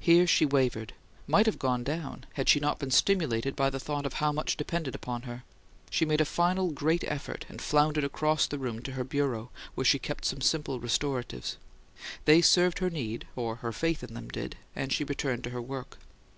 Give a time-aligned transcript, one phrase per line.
[0.00, 0.94] Here she wavered;
[1.26, 4.56] might have gone down, had she not been stimulated by the thought of how much
[4.56, 5.44] depended upon her;
[5.90, 9.84] she made a final great effort, and floundered across the room to her bureau, where
[9.84, 11.58] she kept some simple restoratives.
[12.24, 15.60] They served her need, or her faith in them did; and she returned to her
[15.60, 15.98] work.